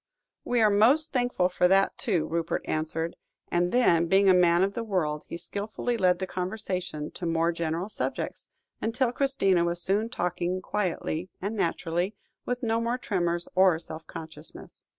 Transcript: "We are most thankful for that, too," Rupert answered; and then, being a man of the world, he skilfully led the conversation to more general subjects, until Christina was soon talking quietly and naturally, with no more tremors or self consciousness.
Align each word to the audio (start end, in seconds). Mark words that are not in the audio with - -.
"We 0.43 0.61
are 0.61 0.71
most 0.71 1.13
thankful 1.13 1.47
for 1.47 1.67
that, 1.67 1.95
too," 1.95 2.25
Rupert 2.25 2.63
answered; 2.65 3.15
and 3.49 3.71
then, 3.71 4.07
being 4.07 4.29
a 4.29 4.33
man 4.33 4.63
of 4.63 4.73
the 4.73 4.83
world, 4.83 5.25
he 5.27 5.37
skilfully 5.37 5.95
led 5.95 6.17
the 6.17 6.25
conversation 6.25 7.11
to 7.11 7.27
more 7.27 7.51
general 7.51 7.87
subjects, 7.87 8.47
until 8.81 9.11
Christina 9.11 9.63
was 9.63 9.79
soon 9.79 10.09
talking 10.09 10.59
quietly 10.59 11.29
and 11.39 11.55
naturally, 11.55 12.15
with 12.47 12.63
no 12.63 12.81
more 12.81 12.97
tremors 12.97 13.47
or 13.53 13.77
self 13.77 14.07
consciousness. 14.07 14.81